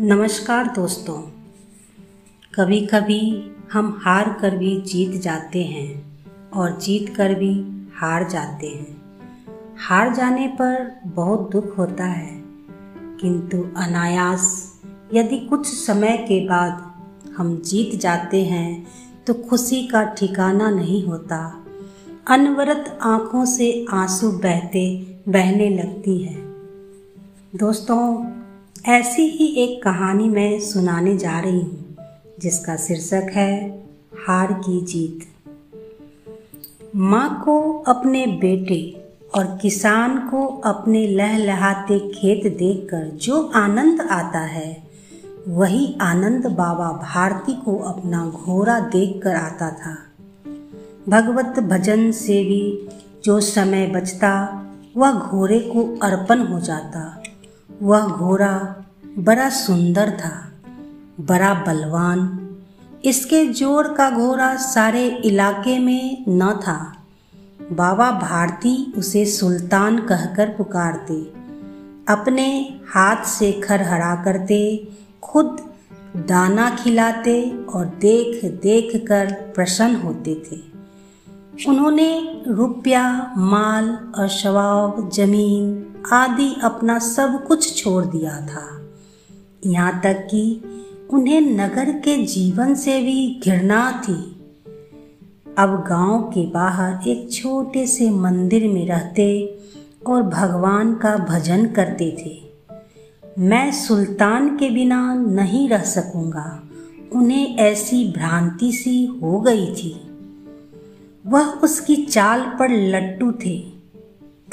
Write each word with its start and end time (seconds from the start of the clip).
नमस्कार 0.00 0.66
दोस्तों। 0.66 1.16
कभी 2.54 2.80
कभी 2.86 3.52
हम 3.72 4.00
हार 4.04 4.28
कर 4.40 4.56
भी 4.56 4.80
जीत 4.80 5.20
जाते 5.22 5.62
हैं 5.64 6.20
और 6.50 6.78
जीत 6.78 7.14
कर 7.16 7.34
भी 7.34 7.50
हार 7.94 8.28
जाते 8.28 8.66
हैं। 8.66 8.96
हार 9.78 10.14
जाने 10.14 10.46
पर 10.46 11.00
बहुत 11.04 11.50
दुख 11.50 11.76
होता 11.78 12.04
है, 12.04 12.30
किंतु 13.20 13.62
अनायास 13.76 14.72
यदि 15.14 15.38
कुछ 15.38 15.66
समय 15.66 16.16
के 16.28 16.40
बाद 16.46 17.34
हम 17.36 17.56
जीत 17.62 18.00
जाते 18.00 18.44
हैं 18.44 18.86
तो 19.26 19.34
खुशी 19.34 19.86
का 19.86 20.04
ठिकाना 20.04 20.70
नहीं 20.70 21.04
होता। 21.04 21.64
अनवरत 22.28 22.98
आँखों 23.02 23.44
से 23.46 23.86
आँसू 23.90 24.30
बहते, 24.30 24.88
बहने 25.28 25.68
लगती 25.68 26.18
है। 26.18 26.36
दोस्तों 27.56 28.37
ऐसी 28.86 29.22
ही 29.22 29.46
एक 29.46 29.82
कहानी 29.82 30.28
मैं 30.28 30.60
सुनाने 30.60 31.16
जा 31.16 31.40
रही 31.40 31.60
हूँ, 31.60 31.96
जिसका 32.40 32.76
शीर्षक 32.76 33.30
है 33.32 33.84
हार 34.26 34.52
की 34.52 34.80
जीत। 34.80 35.20
माँ 36.96 37.42
को 37.44 37.72
अपने 37.78 38.26
बेटे 38.26 39.10
और 39.34 39.58
किसान 39.62 40.18
को 40.18 40.46
अपने 40.46 41.08
लहलहाते 41.08 41.98
खेत 41.98 42.56
देखकर 42.58 43.16
जो 43.16 43.50
आनंद 43.54 44.00
आता 44.00 44.40
है, 44.40 44.82
वही 45.48 45.98
आनंद 46.00 46.46
बाबा 46.46 46.92
भारती 46.92 47.52
को 47.52 47.76
अपना 47.76 48.26
घोड़ा 48.26 48.80
देखकर 48.80 49.34
आता 49.34 49.70
था। 49.70 49.96
भगवत 51.08 51.60
भजन 51.60 52.12
से 52.12 52.44
भी 52.44 52.88
जो 53.24 53.40
समय 53.40 53.86
बचता, 53.86 54.64
वह 54.96 55.12
घोड़े 55.12 55.60
को 55.60 55.98
अर्पण 56.02 56.38
हो 56.38 56.60
जाता। 56.60 57.17
वह 57.82 58.06
घोड़ा 58.06 58.84
बड़ा 59.18 59.48
सुंदर 59.48 60.10
था, 60.10 60.52
बड़ा 61.20 61.54
बलवान। 61.54 62.48
इसके 63.04 63.46
जोड़ 63.46 63.86
का 63.86 64.10
घोड़ा 64.10 64.56
सारे 64.56 65.06
इलाके 65.08 65.78
में 65.78 66.24
न 66.28 66.52
था। 66.52 66.94
बाबा 67.72 68.10
भारती 68.10 68.92
उसे 68.96 69.24
सुल्तान 69.26 69.98
कहकर 69.98 70.48
पुकारते, 70.48 71.20
अपने 72.12 72.78
हाथ 72.88 73.24
से 73.24 73.52
खरहरा 73.52 74.14
करते, 74.24 74.88
खुद 75.22 75.72
दाना 76.16 76.70
खिलाते 76.70 77.64
और 77.74 77.86
देख 77.86 78.44
देख 78.44 79.06
कर 79.08 79.32
प्रसन्न 79.54 79.96
होते 79.96 80.34
थे। 80.34 80.60
उन्होंने 81.68 82.42
रुपया, 82.48 83.34
माल 83.36 83.98
और 84.18 84.28
शवाब 84.28 85.10
ज़मीन 85.10 85.87
आदि 86.12 86.56
अपना 86.62 86.98
सब 86.98 87.44
कुछ 87.46 87.82
छोड़ 87.82 88.04
दिया 88.04 88.46
था। 88.46 88.90
यहाँ 89.66 90.00
तक 90.00 90.28
कि 90.30 90.62
उन्हें 91.10 91.40
नगर 91.40 91.92
के 91.92 92.24
जीवन 92.24 92.74
से 92.74 93.00
भी 93.02 93.40
घृणा 93.44 94.02
थी। 94.08 94.34
अब 95.58 95.84
गाँव 95.88 96.22
के 96.22 96.46
बाहर 96.46 97.08
एक 97.08 97.32
छोटे 97.32 97.86
से 97.86 98.10
मंदिर 98.10 98.68
में 98.68 98.88
रहते 98.88 99.58
और 100.06 100.22
भगवान 100.22 100.94
का 100.94 101.16
भजन 101.16 101.66
करते 101.66 102.16
थे। 102.24 102.48
मैं 103.38 103.72
सुल्तान 103.72 104.56
के 104.56 104.70
बिना 104.70 105.14
नहीं 105.14 105.68
रह 105.68 105.82
सकूँगा। 105.82 106.62
उन्हें 107.12 107.56
ऐसी 107.56 108.12
भ्रांति 108.12 108.72
सी 108.72 109.06
हो 109.06 109.40
गई 109.40 109.66
थी। 109.66 110.10
वह 111.26 111.46
उसकी 111.46 111.96
चाल 111.96 112.40
पर 112.40 112.70
लट्टू 112.70 113.32
थे। 113.32 113.58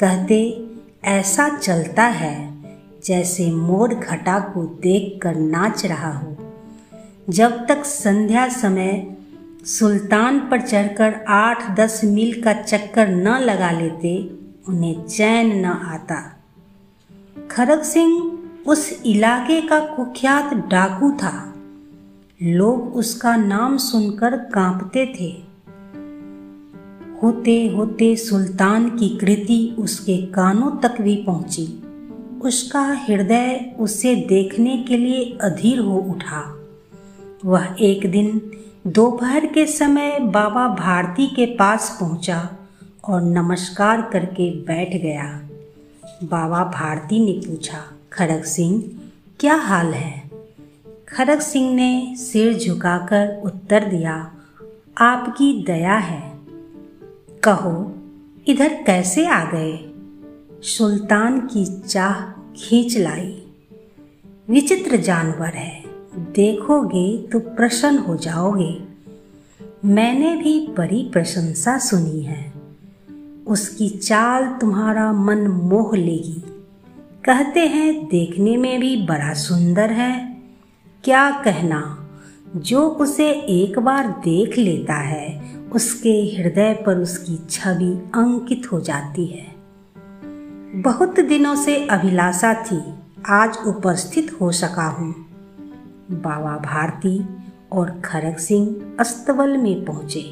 कहते 0.00 0.65
ऐसा 1.06 1.48
चलता 1.48 2.04
है 2.04 2.56
जैसे 3.04 3.52
मोर 3.52 3.94
घटा 3.94 4.38
को 4.38 4.64
देखकर 4.64 5.34
नाच 5.34 5.86
रहा 5.86 6.18
हो। 6.18 6.36
जब 7.30 7.66
तक 7.66 7.84
संध्या 7.84 8.48
समय 8.48 9.16
सुल्तान 9.64 10.38
पर 10.40 10.60
चढ़कर 10.60 11.24
आठ 11.28 11.76
दस 11.76 12.00
मील 12.04 12.42
का 12.42 12.52
चक्कर 12.52 13.08
न 13.08 13.28
लगा 13.28 13.70
लेते, 13.70 14.30
उन्हें 14.68 15.06
चैन 15.06 15.60
न 15.60 15.64
आता। 15.64 16.36
खरग 17.50 17.82
सिंह 17.82 18.38
उस 18.66 19.02
इलाके 19.06 19.60
का 19.60 19.80
कुख्यात 19.80 20.54
डाकू 20.54 21.10
था। 21.12 21.54
लोग 22.42 22.96
उसका 22.96 23.36
नाम 23.36 23.76
सुनकर 23.76 24.36
कांपते 24.36 25.14
थे। 25.20 25.45
होते 27.22 27.68
होते 27.68 28.16
सुल्तान 28.16 28.88
की 28.88 29.08
कृति 29.08 29.76
उसके 29.78 30.26
कानों 30.26 30.70
तक 30.70 31.00
भी 31.00 31.16
पहुँची। 31.16 31.82
उसका 32.42 32.80
हृदय 32.80 33.76
उसे 33.78 34.16
देखने 34.16 34.76
के 34.76 34.96
लिए 34.96 35.38
अधीर 35.40 35.78
हो 35.78 35.98
उठा। 35.98 36.56
वह 37.44 37.76
एक 37.80 38.10
दिन 38.10 38.50
दोपहर 38.86 39.46
के 39.46 39.66
समय 39.66 40.18
बाबा 40.20 40.68
भारती 40.68 41.26
के 41.26 41.46
पास 41.46 41.96
पहुँचा 42.00 42.50
और 43.04 43.22
नमस्कार 43.22 44.10
करके 44.12 44.50
बैठ 44.50 45.02
गया। 45.02 45.48
बाबा 46.24 46.64
भारती 46.64 47.24
ने 47.24 47.32
पूछा, 47.32 47.78
खड़ग 48.12 48.42
सिंह, 48.42 48.82
क्या 49.40 49.54
हाल 49.54 49.86
है? 49.86 50.30
खड़ग 51.08 51.40
सिंह 51.40 51.74
ने 51.74 52.16
सिर 52.16 52.58
झुकाकर 52.58 53.42
उत्तर 53.44 53.84
दिया, 53.84 54.32
आपकी 54.98 55.64
दया 55.66 55.96
है। 55.96 56.35
कहो, 57.48 57.94
इधर 58.46 58.68
कैसे 58.68 59.26
आ 59.26 59.44
गए? 59.44 59.92
सुल्तान 60.62 61.40
की 61.40 61.82
चाह 61.82 62.40
खींच 62.56 62.98
लाई। 62.98 63.42
विचित्र 64.48 64.96
जानवर 64.96 65.48
है, 65.48 65.82
देखोगे 66.16 67.18
तो 67.18 67.38
प्रसन्न 67.38 67.98
हो 67.98 68.16
जाओगे। 68.16 68.84
मैंने 69.84 70.36
भी 70.36 70.66
बड़ी 70.66 71.10
प्रशंसा 71.12 71.78
सुनी 71.78 72.20
है। 72.20 72.52
उसकी 73.46 73.88
चाल 73.88 74.58
तुम्हारा 74.60 75.12
मन 75.12 75.48
मोह 75.48 75.96
लेगी। 75.96 76.42
कहते 77.24 77.60
हैं, 77.60 78.06
देखने 78.06 78.56
में 78.56 78.80
भी 78.80 79.06
बड़ा 79.06 79.34
सुंदर 79.34 79.90
है। 79.90 80.36
क्या 81.04 81.30
कहना? 81.30 82.08
जो 82.56 82.88
उसे 82.88 83.30
एक 83.30 83.78
बार 83.78 84.08
देख 84.08 84.58
लेता 84.58 84.94
है 84.94 85.45
उसके 85.76 86.36
हृदय 86.36 86.72
पर 86.86 86.98
उसकी 86.98 87.36
छवि 87.50 87.92
अंकित 88.14 88.72
हो 88.72 88.80
जाती 88.80 89.26
है। 89.26 89.46
बहुत 90.82 91.20
दिनों 91.20 91.54
से 91.56 91.86
अभिलाषा 91.86 92.52
थी, 92.54 92.80
आज 93.26 93.58
उपस्थित 93.66 94.36
हो 94.40 94.50
सका 94.52 94.86
हूँ। 94.86 95.14
बाबा 96.10 96.56
भारती 96.58 97.18
और 97.72 97.90
खरग 98.04 98.36
सिंह 98.36 98.96
अस्तबल 99.00 99.56
में 99.56 99.84
पहुँचे। 99.84 100.22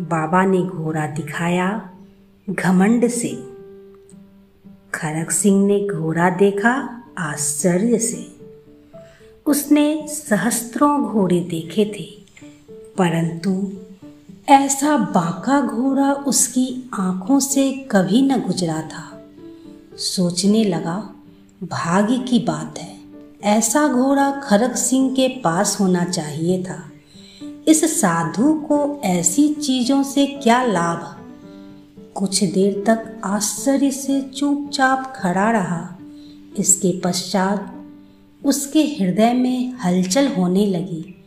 बाबा 0.00 0.44
ने 0.44 0.62
घोड़ा 0.62 1.06
दिखाया 1.06 1.68
घमंड 2.50 3.08
से। 3.08 3.34
खरग 4.94 5.30
सिंह 5.30 5.66
ने 5.66 5.86
घोड़ा 5.86 6.30
देखा 6.30 6.72
आश्चर्य 7.18 7.98
से। 7.98 8.26
उसने 9.46 10.06
सहस्त्रों 10.08 11.04
घोड़े 11.04 11.40
देखे 11.40 11.84
थे, 11.84 12.06
परंतु 12.98 13.50
ऐसा 14.50 14.96
बाका 14.96 15.60
घोड़ा 15.60 16.12
उसकी 16.12 16.90
आँखों 16.94 17.40
से 17.40 17.88
कभी 17.90 18.22
न 18.22 18.40
गुजरा 18.40 18.82
था। 18.82 19.24
सोचने 19.96 20.64
लगा, 20.64 21.14
भाग्य 21.62 22.18
की 22.18 22.38
बात 22.38 22.78
है, 22.78 22.96
ऐसा 23.44 23.88
घोड़ा 23.88 24.30
खरग 24.30 24.74
सिंह 24.74 25.10
के 25.10 25.28
पास 25.28 25.80
होना 25.80 26.04
चाहिए 26.04 26.62
था। 26.62 26.90
इस 27.68 28.00
साधु 28.00 28.52
को 28.52 29.00
ऐसी 29.04 29.48
चीज़ों 29.48 30.02
से 30.02 30.26
क्या 30.26 30.62
लाभ? 30.62 31.16
कुछ 32.14 32.44
देर 32.44 32.84
तक 32.86 33.20
आश्चर्य 33.24 33.90
से 33.90 34.20
चुपचाप 34.20 35.12
खड़ा 35.16 35.50
रहा। 35.50 35.98
इसके 36.58 37.00
पश्चात 37.00 37.86
उसके 38.44 38.82
हृदय 38.82 39.32
में 39.32 39.72
हलचल 39.84 40.28
होने 40.28 40.66
लगी। 40.66 41.24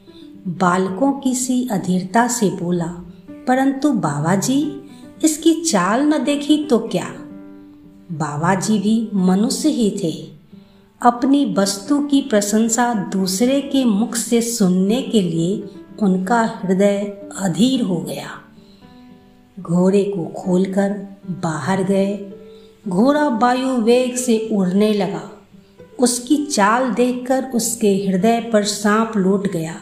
बालकों 0.47 1.11
की 1.11 1.35
सी 1.35 1.67
अधीरता 1.71 2.27
से 2.27 2.49
बोला 2.49 2.95
परंतु 3.47 3.91
बाबा 3.91 4.35
जी 4.35 4.81
इसकी 5.23 5.53
चाल 5.53 6.01
न 6.01 6.23
देखी 6.23 6.63
तो 6.63 6.79
क्या? 6.79 7.07
बाबा 8.11 8.55
जी 8.55 8.79
भी 8.79 9.09
मनुष्य 9.13 9.69
ही 9.69 9.99
थे। 10.03 10.31
अपनी 11.01 11.55
वस्तु 11.57 11.99
की 11.99 12.21
प्रशंसा 12.21 12.93
दूसरे 12.93 13.61
के 13.61 13.85
मुख 13.85 14.15
से 14.15 14.41
सुनने 14.41 15.01
के 15.01 15.21
लिए 15.21 15.63
उनका 16.01 16.59
हृदय 16.63 17.29
अधीर 17.37 17.81
हो 17.81 17.95
गया। 17.95 18.29
घोड़े 19.59 20.03
को 20.03 20.25
खोलकर 20.25 20.89
बाहर 21.29 21.83
गए। 21.83 22.33
घोड़ा 22.87 23.27
वायु 23.27 23.67
वेग 23.67 24.15
से 24.15 24.49
उड़ने 24.51 24.93
लगा। 24.93 25.31
उसकी 25.99 26.45
चाल 26.45 26.91
देखकर 26.91 27.43
उसके 27.43 28.05
हृदय 28.07 28.49
पर 28.53 28.63
सांप 28.63 29.13
लौट 29.17 29.47
गया। 29.47 29.75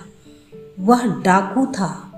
वह 0.80 1.22
डाकू 1.22 1.66
था। 1.66 2.09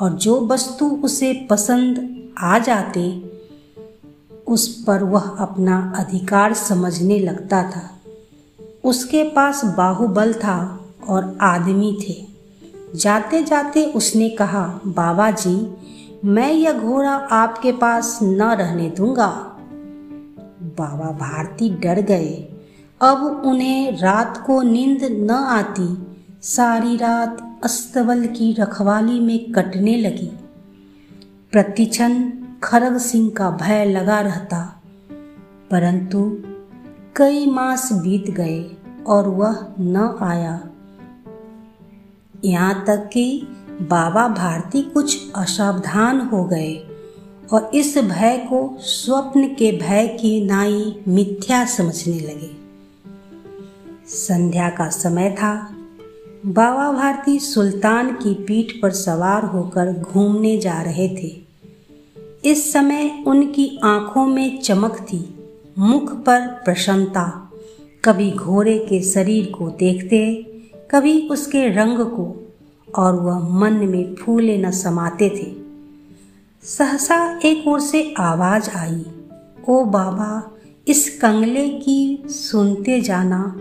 और 0.00 0.10
जो 0.10 0.46
वस्तु 0.46 0.86
उसे 0.86 1.46
पसंद 1.50 2.18
आ 2.38 2.58
जाते, 2.58 3.30
उस 4.46 4.84
पर 4.84 5.02
वह 5.02 5.20
अपना 5.20 5.92
अधिकार 5.96 6.54
समझने 6.54 7.18
लगता 7.18 7.62
था। 7.62 7.90
उसके 8.84 9.22
पास 9.22 9.64
बाहुबल 9.64 10.32
था 10.32 10.84
और 11.08 11.38
आदमी 11.40 11.98
थे। 12.08 12.26
जाते 12.98 13.42
जाते 13.42 13.84
उसने 13.84 14.28
कहा 14.28 14.80
बाबा 14.86 15.30
जी 15.30 15.76
मैं 16.24 16.52
यह 16.52 16.72
घोड़ा 16.72 17.12
आपके 17.12 17.72
पास 17.72 18.18
न 18.22 18.42
रहने 18.42 18.90
दूँगा। 18.90 19.56
बाबा 20.62 21.10
भारती 21.10 21.70
डर 21.70 22.00
गए। 22.00 22.48
अब 23.00 23.42
उन्हें 23.46 23.98
रात 23.98 24.44
को 24.46 24.62
नींद 24.62 25.04
न 25.04 25.30
आती, 25.30 26.06
सारी 26.42 26.96
रात 26.96 27.53
अस्तबल 27.64 28.26
की 28.26 28.52
रखवाली 28.52 29.20
में 29.20 29.52
कटने 29.52 29.96
लगी। 29.96 30.26
प्रतिक्षण 31.52 32.30
खरग 32.62 32.98
सिंह 32.98 33.30
का 33.30 33.50
भय 33.50 33.84
लगा 33.84 34.20
रहता, 34.20 34.82
परंतु 35.70 36.42
कई 37.16 37.46
मास 37.46 37.92
बीत 37.92 38.30
गए 38.30 38.76
और 39.06 39.28
वह 39.28 39.74
न 39.80 40.18
आया। 40.22 40.68
यहाँ 42.44 42.84
तक 42.86 43.08
कि 43.12 43.48
बाबा 43.80 44.28
भारती 44.28 44.82
कुछ 44.82 45.32
असावधान 45.34 46.20
हो 46.20 46.44
गए 46.44 46.74
और 47.52 47.70
इस 47.74 47.98
भय 47.98 48.36
को 48.50 48.78
स्वप्न 48.80 49.54
के 49.54 49.72
भय 49.72 50.06
की 50.06 50.46
नाई 50.46 51.02
मिथ्या 51.08 51.64
समझने 51.64 52.20
लगे। 52.20 52.56
संध्या 54.06 54.68
का 54.68 54.88
समय 54.88 55.30
था 55.30 55.73
बाबा 56.46 56.92
भारती 56.92 57.38
सुल्तान 57.38 58.10
की 58.10 58.34
पीठ 58.34 58.82
पर 58.82 58.90
सवार 58.90 59.44
होकर 59.44 60.00
घूमने 60.00 60.58
जा 60.58 60.82
रहे 60.82 61.08
थे। 61.08 61.42
इस 62.44 62.72
समय 62.72 63.24
उनकी 63.26 63.80
आँखों 63.84 64.26
में 64.26 64.60
चमक 64.60 64.96
थी, 65.00 65.34
मुख 65.78 66.12
पर 66.12 66.40
प्रसन्नता। 66.46 67.50
कभी 68.04 68.30
घोड़े 68.30 68.78
के 68.78 69.02
शरीर 69.02 69.52
को 69.58 69.68
देखते, 69.68 70.34
कभी 70.90 71.28
उसके 71.28 71.68
रंग 71.68 71.98
को, 71.98 72.54
और 72.96 73.20
वह 73.20 73.48
मन 73.48 73.72
में 73.72 74.14
फूले 74.14 74.58
न 74.58 74.70
समाते 74.70 75.30
थे। 75.30 75.56
सहसा 76.62 77.40
एक 77.44 77.68
ओर 77.68 77.80
से 77.80 78.14
आवाज़ 78.18 78.70
आई, 78.76 79.06
ओ 79.68 79.84
बाबा, 79.84 80.50
इस 80.88 81.18
कंगले 81.18 81.68
की 81.68 82.22
सुनते 82.26 83.00
जाना। 83.00 83.60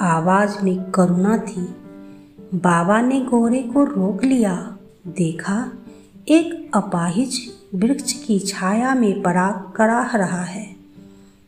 आवाज़ 0.00 0.64
में 0.64 0.90
करुणा 0.90 1.38
थी। 1.38 1.74
बाबा 2.54 3.00
ने 3.00 3.20
घोड़े 3.20 3.62
को 3.62 3.84
रोक 3.84 4.24
लिया। 4.24 4.76
देखा, 5.06 5.72
एक 6.28 6.70
अपाहिज 6.74 7.52
वृक्ष 7.74 8.12
की 8.12 8.38
छाया 8.38 8.94
में 8.94 9.22
पड़ा 9.22 9.72
कराह 9.76 10.16
रहा 10.16 10.42
है। 10.42 10.76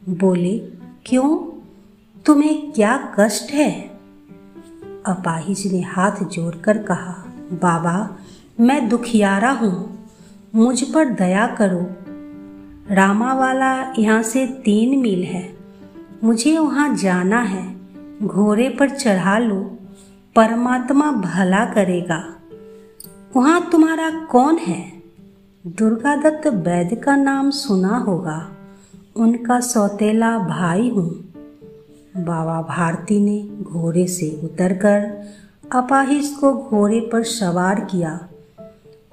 बोले, 0.09 0.59
क्यों? 1.06 1.61
तुम्हें 2.27 2.73
क्या 2.73 3.15
कष्ट 3.19 3.51
है? 3.51 3.81
अपाहिज 5.06 5.73
ने 5.73 5.81
हाथ 5.81 6.25
जोड़कर 6.25 6.79
कहा, 6.79 7.25
बाबा, 7.53 8.17
मैं 8.61 8.89
दुखियारा 8.89 9.51
हूँ। 9.51 9.99
मुझ 10.55 10.83
पर 10.83 11.09
दया 11.09 11.47
करो। 11.47 11.87
रामावाला 12.95 13.93
यहाँ 13.99 14.23
से 14.23 14.47
तीन 14.47 14.99
मील 15.01 15.25
है। 15.25 15.56
मुझे 16.25 16.59
वहाँ 16.59 16.97
जाना 16.97 17.41
है। 17.41 17.77
घोड़े 18.23 18.69
पर 18.69 18.91
चढ़ा 18.91 19.39
लो। 19.39 19.74
परमात्मा 20.36 21.10
भला 21.12 21.64
करेगा। 21.64 22.36
वहाँ 23.36 23.69
तुम्हारा 23.72 24.10
कौन 24.10 24.56
है? 24.56 25.02
दुर्गा 25.66 26.16
दत्त 26.16 26.46
वैद्य 26.46 26.96
का 26.96 27.16
नाम 27.16 27.50
सुना 27.50 27.96
होगा। 27.96 28.50
उनका 29.16 29.60
सौतेला 29.60 30.38
भाई 30.38 30.88
हूँ। 30.88 31.10
बाबा 32.16 32.62
भारती 32.62 33.20
ने 33.20 33.64
घोड़े 33.64 34.06
से 34.06 34.40
उतरकर 34.44 35.28
अपाहिज 35.72 36.28
को 36.28 36.54
घोड़े 36.54 37.00
पर 37.00 37.22
सवार 37.22 37.81
किया 37.81 38.28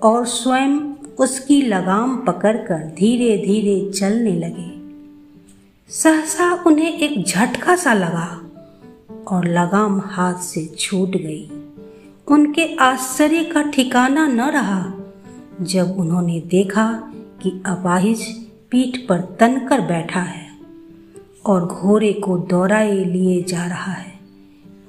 और 0.04 0.26
स्वयं 0.26 0.94
उसकी 1.20 1.62
लगाम 1.62 2.18
पकड़कर 2.18 2.78
धीरे 2.78 3.38
धीरे 3.38 3.92
चलने 3.92 4.36
लगे। 4.36 4.82
सहसा 5.90 6.64
उन्हें 6.68 7.00
एक 7.00 7.26
झटका 7.26 7.76
सा 7.76 7.94
लगा। 7.94 8.51
और 9.32 9.48
लगाम 9.48 10.00
हाथ 10.06 10.34
से 10.34 10.66
छूट 10.80 11.10
गई। 11.10 11.50
उनके 12.28 12.76
आश्चर्य 12.76 13.44
का 13.44 13.62
ठिकाना 13.62 14.28
न 14.28 14.42
रहा। 14.42 14.94
जब 15.62 15.96
उन्होंने 16.00 16.40
देखा 16.40 16.92
कि 17.42 17.64
अपाहिज 17.66 18.26
पीठ 18.72 18.98
पर 19.08 19.22
तनकर 19.40 19.82
बैठा 19.82 20.20
है 20.20 20.48
और 21.46 21.66
घोड़े 21.66 22.14
को 22.14 22.38
दौड़ाए 22.38 22.92
लिए 22.92 23.42
जा 23.44 23.66
रहा 23.66 23.92
है, 23.92 24.20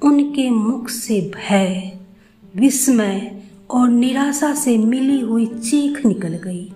उनके 0.03 0.49
मुख 0.49 0.89
से 0.89 1.31
भय, 1.35 1.99
विस्मय 2.55 3.41
और 3.69 3.89
निराशा 3.89 4.53
से 4.53 4.77
मिली 4.77 5.19
हुई 5.21 5.45
चीख 5.45 6.05
निकल 6.05 6.33
गई। 6.33 6.73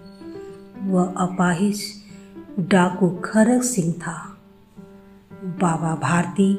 वह 0.83 1.13
अपाहिज 1.17 1.83
डाकू 2.59 3.09
खरग 3.09 3.61
सिंह 3.61 3.93
था। 3.93 4.37
बाबा 5.45 5.95
भारती 5.95 6.53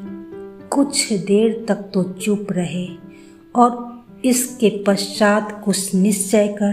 कुछ 0.79 1.13
देर 1.13 1.65
तक 1.69 1.75
तो 1.75 2.03
चुप 2.03 2.47
रहे 2.51 2.89
और 3.57 4.03
इसके 4.25 4.85
पश्चात 4.87 5.63
कुछ 5.65 5.95
निश्चय 5.95 6.49
कर 6.49 6.73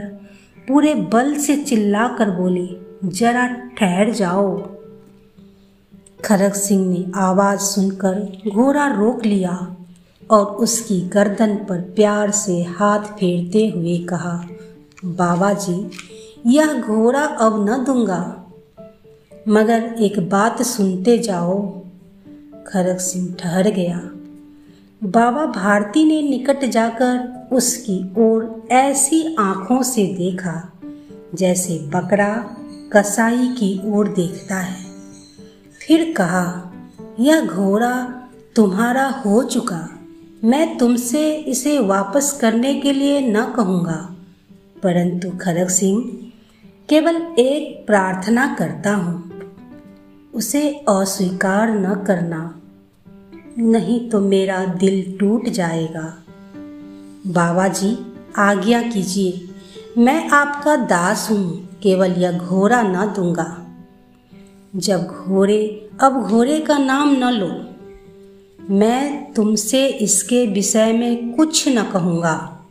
पूरे 0.67 0.93
बल 0.95 1.35
से 1.35 1.57
चिल्लाकर 1.57 2.29
बोली, 2.29 2.77
जरा 3.05 3.47
ठहर 3.47 4.11
जाओ। 4.11 4.69
खरग 6.25 6.53
सिंह 6.53 6.87
ने 6.87 7.11
आवाज़ 7.15 7.59
सुनकर 7.59 8.41
घोड़ा 8.53 8.87
रोक 8.87 9.25
लिया 9.25 9.75
और 10.31 10.45
उसकी 10.45 11.01
गर्दन 11.01 11.55
पर 11.55 11.81
प्यार 11.81 12.31
से 12.31 12.63
हाथ 12.63 12.99
फेरते 12.99 13.67
हुए 13.67 13.97
कहा 13.97 14.47
बाबा 15.05 15.53
जी 15.53 15.89
यह 16.45 16.81
घोड़ा 16.81 17.23
अब 17.23 17.69
न 17.69 17.83
दूँगा। 17.83 18.45
मगर 19.47 19.95
एक 19.99 20.29
बात 20.29 20.61
सुनते 20.61 21.17
जाओ। 21.17 21.84
खरग 22.67 22.97
सिंह 22.97 23.35
ठहर 23.39 23.69
गया। 23.69 23.97
बाबा 25.03 25.45
भारती 25.45 26.05
ने 26.05 26.21
निकट 26.21 26.65
जाकर 26.65 27.47
उसकी 27.51 28.13
ओर 28.17 28.67
ऐसी 28.71 29.35
आँखों 29.39 29.83
से 29.83 30.05
देखा, 30.05 30.73
जैसे 31.35 31.79
बकरा 31.79 32.57
कसाई 32.93 33.47
की 33.47 33.81
ओर 33.85 34.07
देखता 34.07 34.55
है। 34.55 34.85
फिर 35.87 36.13
कहा, 36.17 36.73
यह 37.19 37.45
घोड़ा 37.45 38.21
तुम्हारा 38.55 39.07
हो 39.07 39.43
चुका। 39.43 39.89
मैं 40.43 40.77
तुमसे 40.77 41.35
इसे 41.35 41.79
वापस 41.79 42.37
करने 42.41 42.75
के 42.75 42.93
लिए 42.93 43.21
न 43.21 43.45
कहूँगा। 43.45 44.15
परंतु 44.83 45.29
खरग 45.29 45.67
सिंह, 45.67 46.11
केवल 46.89 47.15
एक 47.39 47.87
प्रार्थना 47.87 48.55
करता 48.59 48.95
हूँ। 48.95 49.31
उसे 50.33 50.69
अस्वीकार 50.69 51.69
न 51.69 52.03
करना। 52.03 52.54
नहीं 53.57 54.09
तो 54.09 54.19
मेरा 54.19 54.65
दिल 54.65 55.17
टूट 55.19 55.49
जाएगा। 55.49 56.23
बाबा 57.27 57.67
जी 57.67 57.97
आज्ञा 58.37 58.81
कीजिए। 58.81 59.49
मैं 59.97 60.29
आपका 60.29 60.75
दास 60.75 61.27
हूँ, 61.31 61.79
केवल 61.83 62.11
यह 62.11 62.37
घोड़ा 62.37 62.81
न 62.81 63.13
दूँगा। 63.15 63.67
जब 64.75 65.03
घोड़े, 65.03 65.89
अब 66.01 66.21
घोड़े 66.21 66.59
का 66.59 66.77
नाम 66.77 67.11
न 67.11 67.31
लो। 67.31 67.65
मैं 68.73 69.33
तुमसे 69.33 69.87
इसके 69.87 70.47
विषय 70.47 70.93
में 70.93 71.33
कुछ 71.33 71.67
न 71.67 71.83
कहूँगा। 71.83 72.65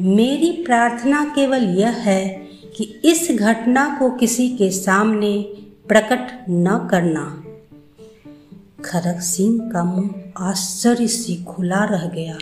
मेरी 0.00 0.62
प्रार्थना 0.64 1.24
केवल 1.24 1.62
यह 1.62 1.90
है 1.90 2.28
कि 2.76 3.00
इस 3.04 3.28
घटना 3.30 3.96
को 3.98 4.10
किसी 4.10 4.48
के 4.48 4.70
सामने 4.70 5.42
प्रकट 5.88 6.44
न 6.50 6.88
करना। 6.90 7.42
खरग 8.84 9.20
सिंह 9.20 9.70
का 9.72 9.82
मुँह 9.84 10.32
आश्चर्य 10.38 11.08
से 11.08 11.44
खुला 11.44 11.84
रह 11.84 12.06
गया। 12.06 12.36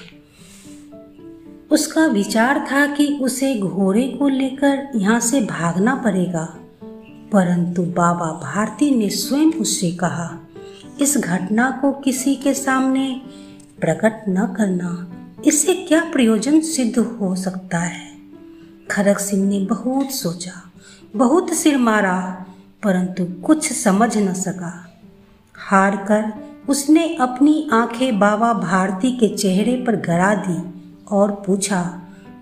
उसका 1.70 2.06
विचार 2.06 2.58
था 2.72 2.86
कि 2.86 3.06
उसे 3.22 3.60
घोड़े 3.60 4.08
को 4.08 4.28
लेकर 4.28 4.90
यहाँ 4.96 5.20
से 5.20 5.40
भागना 5.40 5.94
पड़ेगा, 5.94 6.44
परंतु 7.32 7.82
बाबा 7.82 8.30
भारती 8.42 8.90
ने 8.90 9.08
स्वयं 9.10 9.52
उससे 9.52 9.90
कहा, 9.90 10.38
इस 11.00 11.18
घटना 11.18 11.70
को 11.70 11.92
किसी 11.92 12.34
के 12.34 12.54
सामने 12.54 13.22
प्रकट 13.80 14.24
न 14.28 14.46
करना, 14.46 15.12
इससे 15.46 15.74
क्या 15.74 16.04
प्रयोजन 16.04 16.60
सिद्ध 16.60 16.98
हो 16.98 17.34
सकता 17.36 17.78
है? 17.78 18.10
खरग 18.90 19.18
सिंह 19.18 19.48
ने 19.48 19.60
बहुत 19.60 20.12
सोचा, 20.12 20.52
बहुत 21.16 21.52
सिर 21.54 21.78
मारा, 21.78 22.46
परंतु 22.82 23.24
कुछ 23.42 23.72
समझ 23.72 24.16
न 24.18 24.32
सका। 24.32 24.85
हार 25.66 25.96
कर 26.08 26.32
उसने 26.68 27.04
अपनी 27.20 27.68
आँखें 27.72 28.18
बाबा 28.18 28.52
भारती 28.52 29.10
के 29.12 29.28
चेहरे 29.28 29.74
पर 29.86 29.96
गरा 29.96 30.34
दी 30.38 30.58
और 31.12 31.30
पूछा, 31.46 31.82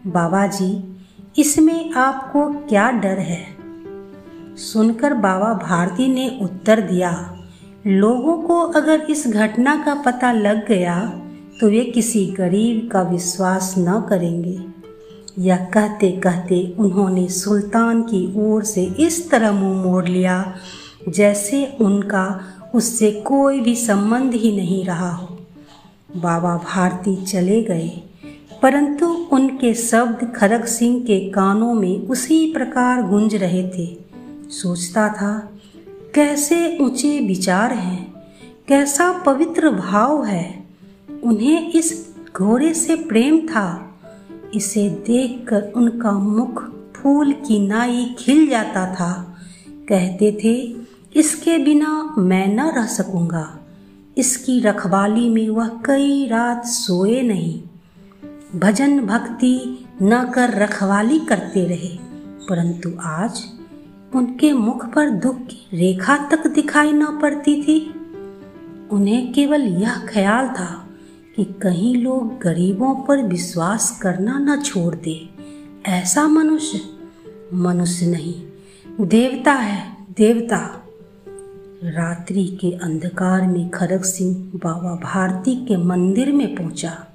बाबा 0.07 0.47
जी, 0.47 0.97
इसमें 1.39 1.93
आपको 1.93 2.47
क्या 2.69 2.91
डर 2.91 3.19
है? 3.19 3.43
सुनकर 4.63 5.15
बाबा 5.15 5.53
भारती 5.63 6.09
ने 6.09 6.29
उत्तर 6.43 6.81
दिया, 6.81 7.13
लोगों 7.87 8.37
को 8.43 8.61
अगर 8.73 9.01
इस 9.01 9.27
घटना 9.29 9.77
का 9.85 9.95
पता 10.03 10.33
लग 10.33 10.67
गया 10.69 11.01
तो 11.61 11.69
वे 11.71 11.85
किसी 11.85 12.27
गरीब 12.27 12.89
का 12.93 13.03
विश्वास 13.03 13.75
न 13.79 14.01
करेंगे। 14.09 14.59
यह 15.39 15.65
कहते 15.65 16.11
कहते 16.17 16.63
उन्होंने 16.79 17.29
सुल्तान 17.29 18.03
की 18.03 18.27
ओर 18.43 18.65
से 18.65 18.85
इस 19.01 19.29
तरह 19.31 19.53
मुँह 19.53 19.83
मोड़ 19.85 20.05
लिया, 20.05 20.55
जैसे 21.09 21.65
उनका 21.81 22.27
उससे 22.75 23.11
कोई 23.27 23.61
भी 23.61 23.75
संबंध 23.77 24.35
ही 24.35 24.57
नहीं 24.57 24.85
रहा 24.85 25.11
हो। 25.11 25.39
बाबा 26.17 26.57
भारती 26.57 27.15
चले 27.25 27.63
गए, 27.63 27.89
परंतु 28.63 29.07
उनके 29.33 29.75
शब्द 29.75 30.33
खरक 30.37 30.67
सिंह 30.67 31.01
के 31.01 31.19
कानों 31.31 31.73
में 31.75 32.07
उसी 32.09 32.53
प्रकार 32.53 33.03
गूंज 33.03 33.35
रहे 33.35 33.63
थे। 33.69 33.87
सोचता 34.51 35.09
था, 35.09 35.33
कैसे 36.15 36.79
ऊँचे 36.79 37.19
विचार 37.21 37.73
हैं, 37.73 38.13
कैसा 38.69 39.11
पवित्र 39.19 39.71
भाव 39.71 40.25
है, 40.25 40.65
उन्हें 41.25 41.73
इस 41.73 41.93
घोड़े 42.37 42.75
से 42.75 42.97
प्रेम 42.97 43.39
था। 43.47 43.69
इसे 44.55 44.89
देखकर 45.07 45.73
उनका 45.77 46.13
मुख 46.13 46.63
फूल 46.95 47.33
की 47.33 47.59
नाई 47.67 48.05
खिल 48.19 48.49
जाता 48.51 48.87
था। 48.95 49.13
कहते 49.89 50.31
थे 50.45 50.84
इसके 51.15 51.59
बिना 51.59 52.15
मैं 52.19 52.47
न 52.49 52.61
रह 52.61 52.87
सकूँगा। 52.87 53.61
इसकी 54.19 54.61
रखवाली 54.61 55.29
में 55.29 55.49
वह 55.49 55.69
कई 55.85 56.27
रात 56.27 56.67
सोए 56.67 57.23
नहीं। 57.23 57.63
भजन 58.61 59.01
भक्ति 59.01 59.87
न 60.03 60.33
कर 60.35 60.51
रखवाली 60.51 61.19
करते 61.19 61.65
रहे, 61.65 61.97
परंतु 62.49 62.93
आज 63.01 63.45
उनके 64.15 64.53
मुख 64.53 64.87
पर 64.87 65.11
दुख 65.11 65.37
की 65.37 65.67
रेखा 65.73 66.17
तक 66.29 66.47
दिखाई 66.47 66.93
न 66.93 67.19
पड़ती 67.23 67.63
थी। 67.63 67.95
उन्हें 68.91 69.33
केवल 69.33 69.63
यह 69.63 70.07
ख्याल 70.07 70.49
था 70.49 70.89
कि 71.37 71.45
कहीं 71.45 71.97
लोग 71.97 72.39
गरीबों 72.43 72.95
पर 72.95 73.23
विश्वास 73.23 73.99
करना 74.03 74.39
न 74.39 74.61
छोड़ 74.63 74.95
दे। 74.95 75.31
ऐसा 75.87 76.27
मनुष्य 76.29 76.81
मनुष्य 77.55 78.07
नहीं, 78.07 78.35
देवता 79.01 79.53
है, 79.53 79.97
देवता। 80.17 80.84
रात्रि 81.85 82.59
के 82.61 82.73
अंधकार 82.73 83.47
में 83.47 83.71
खरग 83.71 84.03
सिंह 84.03 84.35
बाबा 84.37 84.95
भारती 84.95 85.67
के 85.67 85.77
मंदिर 85.77 86.33
में 86.33 86.57
पहुँचा। 86.57 87.07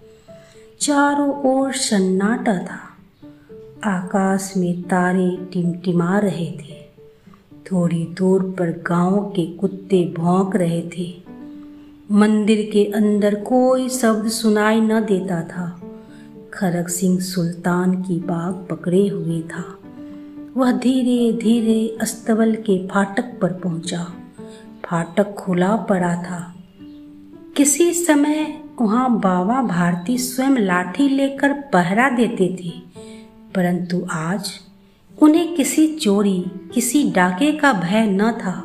चारों 0.80 1.44
ओर 1.44 1.74
सन्नाटा 1.74 2.58
था। 2.58 2.80
आकाश 3.84 4.54
में 4.58 4.82
तारे 4.82 5.38
टिमटिमा 5.54 6.20
रहे 6.20 6.52
थे। 6.52 6.84
थोड़ी 7.72 8.06
दूर 8.06 8.56
पर 8.60 8.70
गाँव 8.70 9.34
के 9.36 9.46
कुत्ते 9.46 10.14
भौंक 10.18 10.56
रहे 10.56 10.90
थे। 10.98 11.14
मंदिर 12.12 12.70
के 12.74 12.86
अंदर 12.86 13.36
कोई 13.36 13.90
शब्द 13.90 14.30
सुनाई 14.30 14.82
न 14.82 15.00
देता 15.00 15.42
था। 15.42 15.82
खरग 16.54 16.88
सिंह 16.88 17.20
सुल्तान 17.20 18.02
की 18.02 18.20
बाग 18.20 18.68
पकड़े 18.70 19.08
हुए 19.08 19.42
था। 19.42 19.80
वह 20.58 20.72
धीरे 20.72 21.38
धीरे 21.38 21.98
अस्तबल 22.02 22.56
के 22.56 22.88
फाटक 22.88 23.40
पर 23.42 23.54
पहुँचा। 23.54 24.14
फाटक 24.90 25.34
खुला 25.34 25.76
पड़ा 25.76 26.16
था। 26.24 26.56
किसी 27.58 27.94
समय 27.94 28.62
वहाँ 28.82 29.10
बाबा 29.20 29.62
भारती 29.62 30.18
स्वयं 30.18 30.58
लाठी 30.58 31.08
लेकर 31.10 31.54
पहरा 31.54 32.10
देते 32.10 32.48
थे, 32.62 32.72
परंतु 33.56 34.08
आज 34.12 34.52
उन्हें 35.22 35.56
किसी 35.56 35.88
चोरी, 35.96 36.40
किसी 36.74 37.04
डाके 37.12 37.52
का 37.52 37.74
भय 37.74 38.06
न 38.06 38.32
था। 38.32 38.56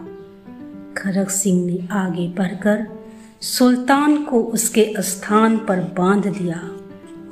खरग 0.97 1.29
सिंह 1.29 1.65
ने 1.67 1.89
आगे 1.93 2.29
बढ़कर 2.29 2.87
सुल्तान 3.41 4.23
को 4.25 4.41
उसके 4.41 4.95
स्थान 4.99 5.57
पर 5.59 5.81
बाँध 5.99 6.27
दिया 6.27 6.61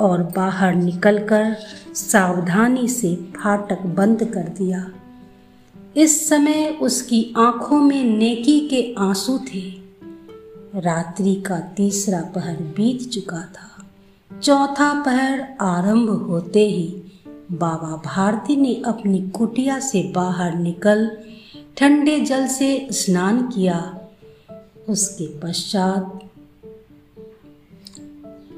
और 0.01 0.23
बाहर 0.37 0.75
निकलकर 0.75 1.57
सावधानी 1.95 2.89
से 2.89 3.15
फाटक 3.37 3.83
बंद 3.83 4.25
कर 4.25 4.49
दिया। 4.59 4.91
इस 5.97 6.29
समय 6.29 6.79
उसकी 6.83 7.35
आँखों 7.37 7.81
में 7.81 8.05
नेकी 8.05 8.61
के 8.61 8.95
आँसू 8.99 9.39
थे। 9.39 9.61
रात्रि 10.77 11.35
का 11.35 11.61
तीसरा 11.61 12.21
पहर 12.21 12.57
बीत 12.57 13.09
चुका 13.09 13.41
था। 13.41 13.91
चौथा 14.39 15.03
पहर 15.03 15.55
आरंभ 15.61 16.11
होते 16.11 16.67
ही 16.67 17.03
बाबा 17.53 18.03
भारती 18.07 18.57
ने 18.57 18.83
अपनी 18.87 19.29
कुटिया 19.29 19.81
से 19.81 20.13
बाहर 20.17 20.55
निकल 20.55 21.11
ठंडे 21.77 22.21
जल 22.21 22.47
से 22.47 22.89
स्नान 22.93 23.43
किया। 23.43 24.01
उसके 24.89 25.39
पश्चात 25.39 26.21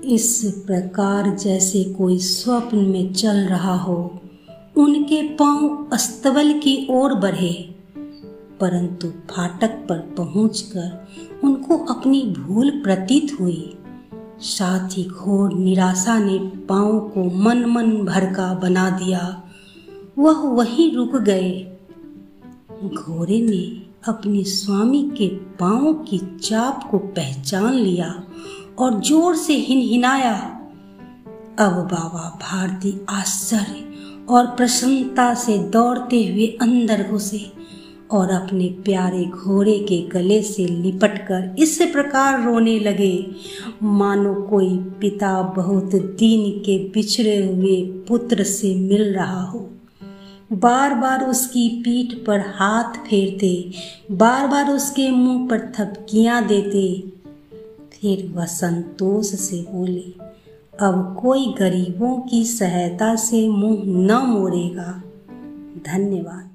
इस 0.04 0.42
प्रकार 0.66 1.36
जैसे 1.36 1.84
कोई 1.84 2.18
स्वप्न 2.18 2.78
में 2.78 3.12
चल 3.12 3.36
रहा 3.36 3.76
हो 3.76 4.20
उनके 4.76 5.22
पाँव 5.36 5.88
अस्तबल 5.92 6.52
की 6.58 6.86
ओर 6.90 7.14
बढ़े, 7.14 7.52
परंतु 8.60 9.08
फाटक 9.30 9.70
पर 9.88 9.98
पहुंचकर 10.16 11.40
उनको 11.44 11.76
अपनी 11.86 12.22
भूल 12.38 12.70
प्रतीत 12.82 13.36
हुई। 13.40 13.76
साथ 14.40 14.96
ही 14.96 15.04
घोर 15.04 15.54
निराशा 15.54 16.18
ने 16.18 16.38
पाँव 16.68 16.98
को 17.08 17.24
मन 17.42 17.64
मन 17.66 17.90
भर 18.04 18.24
का 18.34 18.52
बना 18.54 18.88
दिया। 18.90 19.20
वह 20.18 20.42
वहीं 20.56 20.90
रुक 20.94 21.16
गए। 21.16 21.52
घोड़े 22.84 23.40
ने 23.40 23.62
अपने 24.08 24.42
स्वामी 24.44 25.02
के 25.18 25.28
पाँव 25.60 25.92
की 26.08 26.18
चाप 26.18 26.88
को 26.90 26.98
पहचान 26.98 27.72
लिया 27.72 28.12
और 28.78 29.00
ज़ोर 29.00 29.36
से 29.36 29.54
हिनहिनाया। 29.58 30.36
अब 31.58 31.72
बाबा 31.92 32.28
भारती 32.42 33.00
आश्चर्य 33.10 33.93
और 34.28 34.46
प्रसन्नता 34.46 35.34
से 35.34 35.58
दौड़ते 35.58 36.24
हुए 36.26 36.46
अंदर 36.62 37.02
घुसे 37.10 37.40
और 38.10 38.30
अपने 38.30 38.68
प्यारे 38.84 39.24
घोड़े 39.24 39.78
के 39.78 40.00
गले 40.08 40.42
से 40.42 40.66
लिपटकर 40.66 41.54
इस 41.58 41.76
प्रकार 41.92 42.42
रोने 42.44 42.78
लगे, 42.78 43.26
मानो 43.82 44.34
कोई 44.34 44.76
पिता 45.00 45.42
बहुत 45.56 45.94
दिन 45.94 46.50
के 46.60 46.78
बिछड़े 46.84 47.36
हुए 47.46 47.80
पुत्र 48.08 48.44
से 48.44 48.74
मिल 48.74 49.14
रहा 49.14 49.42
हो। 49.42 49.70
बार 50.52 50.94
बार 50.94 51.24
उसकी 51.24 51.68
पीठ 51.82 52.14
पर 52.26 52.40
हाथ 52.40 52.98
फेरते 53.06 53.72
बार 54.10 54.46
बार 54.46 54.70
उसके 54.70 55.10
मुँह 55.10 55.48
पर 55.48 55.72
थपकियाँ 55.78 56.46
देते, 56.46 57.00
फिर 57.92 58.30
वह 58.34 58.44
संतोष 58.44 59.26
से 59.26 59.60
बोले 59.70 60.23
अब 60.80 61.18
कोई 61.22 61.54
गरीबों 61.58 62.20
की 62.20 62.44
सहायता 62.44 63.16
से 63.16 63.48
मुँह 63.48 63.82
न 63.86 64.26
मोड़ेगा। 64.26 65.02
धन्यवाद। 65.86 66.53